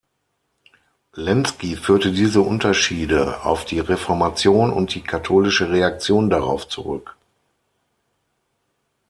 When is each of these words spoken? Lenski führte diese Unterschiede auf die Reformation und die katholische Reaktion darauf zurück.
Lenski 1.13 1.75
führte 1.77 2.11
diese 2.11 2.41
Unterschiede 2.41 3.45
auf 3.45 3.65
die 3.65 3.79
Reformation 3.79 4.73
und 4.73 4.95
die 4.95 5.03
katholische 5.03 5.69
Reaktion 5.69 6.31
darauf 6.31 6.67
zurück. 6.67 7.15